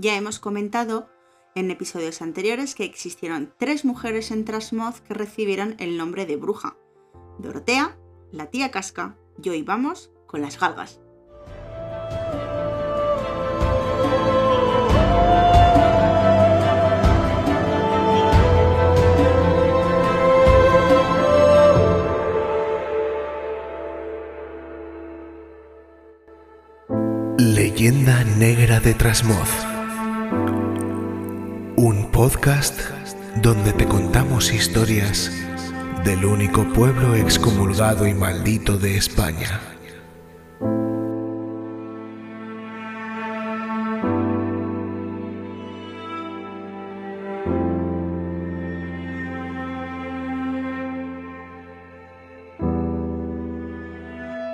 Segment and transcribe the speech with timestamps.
[0.00, 1.08] Ya hemos comentado
[1.56, 6.76] en episodios anteriores que existieron tres mujeres en Trasmoz que recibieron el nombre de bruja.
[7.40, 7.98] Dorotea,
[8.30, 11.00] la tía Casca y hoy vamos con las galgas.
[27.36, 29.77] Leyenda Negra de Trasmoz.
[31.80, 32.76] Un podcast
[33.40, 35.30] donde te contamos historias
[36.04, 39.60] del único pueblo excomulgado y maldito de España.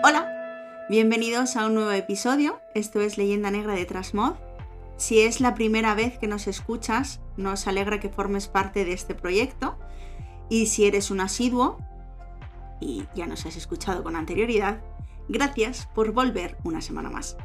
[0.02, 0.28] Hola,
[0.90, 2.60] bienvenidos a un nuevo episodio.
[2.74, 4.34] Esto es Leyenda Negra de Trasmod.
[4.96, 9.14] Si es la primera vez que nos escuchas, nos alegra que formes parte de este
[9.14, 9.76] proyecto.
[10.48, 11.78] Y si eres un asiduo,
[12.80, 14.82] y ya nos has escuchado con anterioridad,
[15.28, 17.36] gracias por volver una semana más.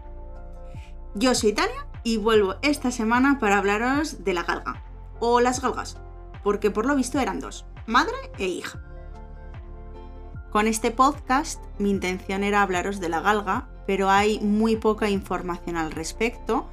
[1.16, 4.84] Yo soy Tania y vuelvo esta semana para hablaros de la galga,
[5.20, 5.98] o las galgas,
[6.44, 8.80] porque por lo visto eran dos, madre e hija.
[10.52, 15.78] Con este podcast mi intención era hablaros de la galga, pero hay muy poca información
[15.78, 16.70] al respecto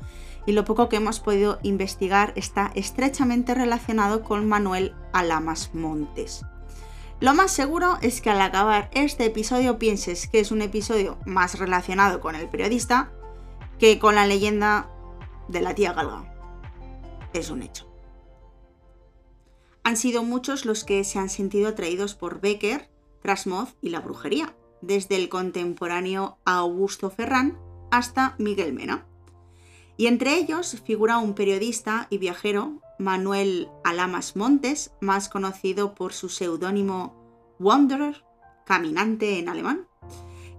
[0.47, 6.43] y lo poco que hemos podido investigar está estrechamente relacionado con Manuel Alamas Montes.
[7.19, 11.59] Lo más seguro es que al acabar este episodio pienses que es un episodio más
[11.59, 13.13] relacionado con el periodista
[13.79, 14.91] que con la leyenda
[15.49, 16.33] de la tía Galga.
[17.33, 17.87] Es un hecho.
[19.83, 22.91] Han sido muchos los que se han sentido atraídos por Becker,
[23.23, 27.59] Trasmoz y la brujería, desde el contemporáneo Augusto Ferrán
[27.91, 29.07] hasta Miguel Mena.
[29.97, 36.29] Y entre ellos figura un periodista y viajero, Manuel Alamas Montes, más conocido por su
[36.29, 37.15] seudónimo
[37.59, 38.25] Wanderer,
[38.65, 39.87] caminante en alemán,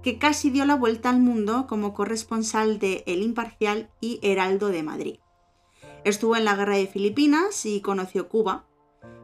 [0.01, 4.83] que casi dio la vuelta al mundo como corresponsal de El Imparcial y Heraldo de
[4.83, 5.19] Madrid.
[6.03, 8.65] Estuvo en la Guerra de Filipinas y conoció Cuba.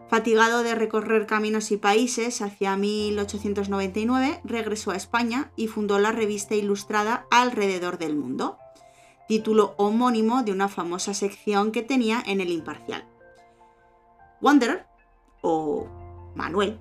[0.10, 6.56] Fatigado de recorrer caminos y países, hacia 1899 regresó a España y fundó la revista
[6.56, 8.58] ilustrada Alrededor del Mundo,
[9.28, 13.06] título homónimo de una famosa sección que tenía en el Imparcial.
[14.42, 14.86] Wanderer,
[15.42, 15.88] o
[16.36, 16.80] Manuel,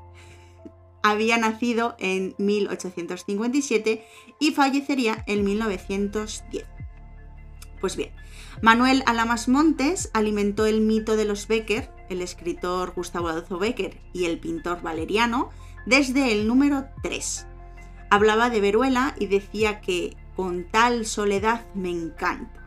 [1.03, 4.07] había nacido en 1857
[4.41, 6.67] y fallecería en 1910.
[7.81, 8.13] Pues bien,
[8.61, 14.27] Manuel Alamas Montes alimentó el mito de los Becker, el escritor Gustavo Adolfo Becker y
[14.27, 15.51] el pintor Valeriano,
[15.85, 17.47] desde el número 3.
[18.11, 22.63] Hablaba de Veruela y decía que con tal soledad me encanta.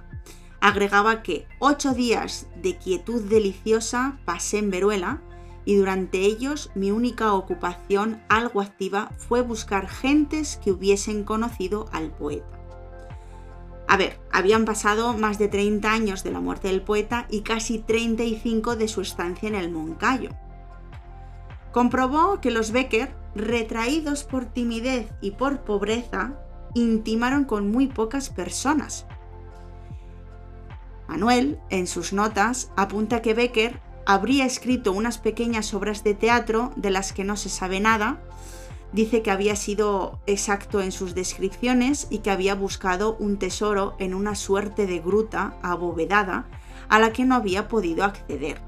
[0.60, 5.22] Agregaba que ocho días de quietud deliciosa pasé en Veruela
[5.66, 12.12] y durante ellos mi única ocupación algo activa fue buscar gentes que hubiesen conocido al
[12.12, 12.56] poeta.
[13.88, 17.80] A ver, habían pasado más de 30 años de la muerte del poeta y casi
[17.80, 20.30] 35 de su estancia en el Moncayo.
[21.72, 26.40] Comprobó que los Becker, retraídos por timidez y por pobreza,
[26.76, 29.08] intimaron con muy pocas personas.
[31.08, 36.92] Manuel, en sus notas, apunta que Becker habría escrito unas pequeñas obras de teatro de
[36.92, 38.22] las que no se sabe nada,
[38.92, 44.14] dice que había sido exacto en sus descripciones y que había buscado un tesoro en
[44.14, 46.46] una suerte de gruta abovedada
[46.88, 48.62] a la que no había podido acceder.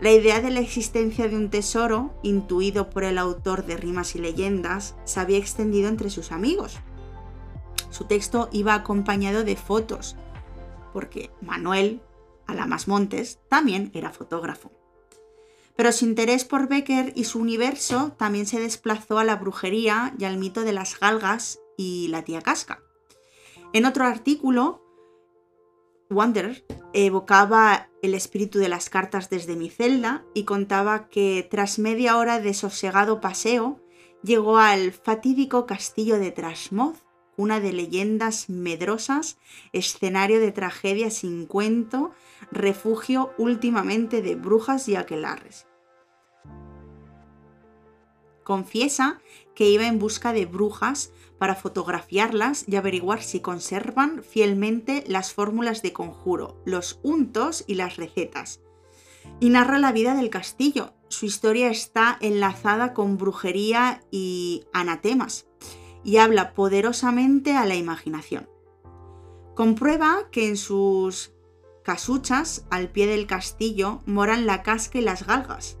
[0.00, 4.18] La idea de la existencia de un tesoro, intuido por el autor de Rimas y
[4.18, 6.78] Leyendas, se había extendido entre sus amigos.
[7.90, 10.16] Su texto iba acompañado de fotos,
[10.92, 12.00] porque Manuel
[12.46, 14.72] Alamas Montes también era fotógrafo.
[15.76, 20.24] Pero su interés por Becker y su universo también se desplazó a la brujería y
[20.24, 22.82] al mito de las galgas y la tía casca.
[23.72, 24.82] En otro artículo,
[26.10, 32.16] Wanderer evocaba el espíritu de las cartas desde mi celda y contaba que tras media
[32.16, 33.80] hora de sosegado paseo
[34.22, 36.98] llegó al fatídico castillo de Trasmoz,
[37.40, 39.38] una de leyendas medrosas,
[39.72, 42.12] escenario de tragedia sin cuento,
[42.52, 45.66] refugio últimamente de brujas y aquelarres.
[48.44, 49.20] Confiesa
[49.54, 55.80] que iba en busca de brujas para fotografiarlas y averiguar si conservan fielmente las fórmulas
[55.80, 58.60] de conjuro, los untos y las recetas.
[59.40, 60.92] Y narra la vida del castillo.
[61.08, 65.49] Su historia está enlazada con brujería y anatemas
[66.04, 68.48] y habla poderosamente a la imaginación.
[69.54, 71.32] Comprueba que en sus
[71.82, 75.76] casuchas, al pie del castillo, moran la casca y las galgas.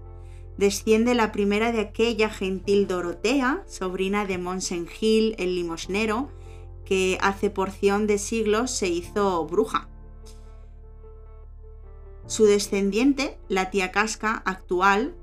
[0.56, 6.30] Desciende la primera de aquella gentil Dorotea, sobrina de Monsengil el limosnero,
[6.84, 9.88] que hace porción de siglos se hizo bruja.
[12.26, 15.14] Su descendiente, la tía Casca actual,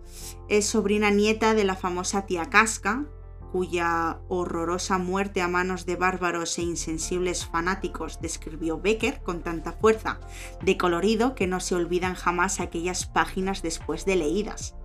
[0.50, 3.05] es sobrina nieta de la famosa tía Casca,
[3.51, 10.19] cuya horrorosa muerte a manos de bárbaros e insensibles fanáticos describió Becker con tanta fuerza
[10.61, 14.75] de colorido que no se olvidan jamás aquellas páginas después de leídas.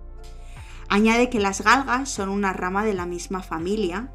[0.89, 4.11] Añade que las galgas son una rama de la misma familia.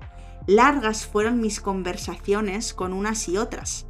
[0.47, 3.87] Largas fueron mis conversaciones con unas y otras.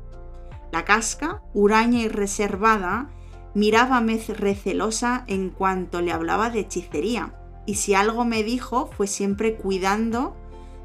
[0.72, 3.10] La casca, huraña y reservada,
[3.54, 7.34] mirábame recelosa en cuanto le hablaba de hechicería,
[7.66, 10.36] y si algo me dijo fue siempre cuidando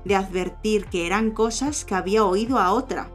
[0.05, 3.09] de advertir que eran cosas que había oído a otra.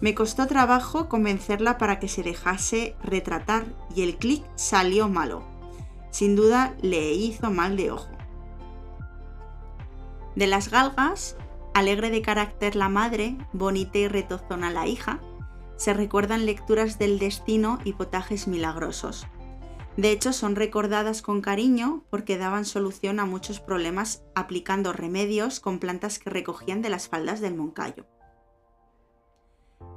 [0.00, 3.64] Me costó trabajo convencerla para que se dejase retratar
[3.94, 5.42] y el clic salió malo.
[6.10, 8.10] Sin duda le hizo mal de ojo.
[10.34, 11.36] De las galgas,
[11.74, 15.20] alegre de carácter la madre, bonita y retozona la hija,
[15.76, 19.26] se recuerdan lecturas del destino y potajes milagrosos.
[19.96, 25.78] De hecho, son recordadas con cariño porque daban solución a muchos problemas aplicando remedios con
[25.78, 28.06] plantas que recogían de las faldas del Moncayo.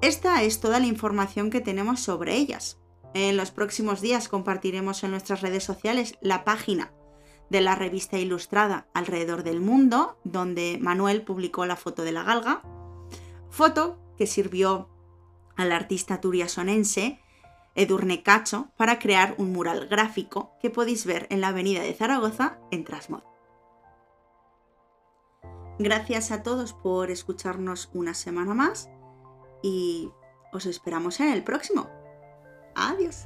[0.02, 2.80] Esta es toda la información que tenemos sobre ellas.
[3.14, 6.94] En los próximos días compartiremos en nuestras redes sociales la página
[7.50, 12.62] de la revista ilustrada Alrededor del Mundo, donde Manuel publicó la foto de la galga,
[13.50, 14.90] foto que sirvió
[15.58, 17.20] al artista turiasonense
[17.80, 22.60] Edurne Cacho para crear un mural gráfico que podéis ver en la avenida de Zaragoza
[22.72, 23.24] en Trasmod.
[25.80, 28.90] Gracias a todos por escucharnos una semana más
[29.64, 30.12] y
[30.52, 31.90] os esperamos en el próximo.
[32.76, 33.26] Adiós.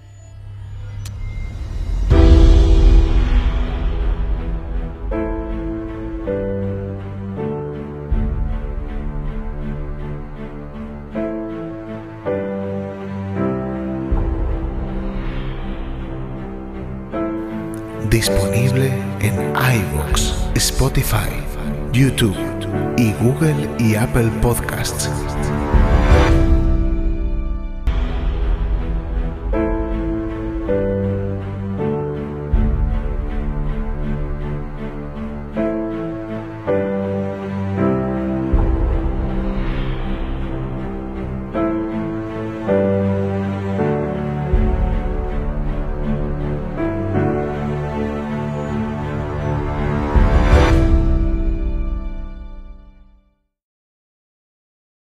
[18.14, 21.34] Disponible en iVoox, Spotify,
[21.94, 22.38] YouTube
[22.96, 25.10] y Google y Apple Podcasts.